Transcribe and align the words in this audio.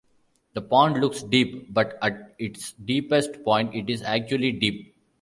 The 0.55 0.63
pond 0.63 0.99
looks 0.99 1.21
deep 1.21 1.71
but 1.71 1.99
at 2.01 2.33
its 2.39 2.71
deepest 2.71 3.43
point 3.43 3.75
it 3.75 3.87
is 3.87 4.01
actually 4.01 4.51
deep. 4.51 4.95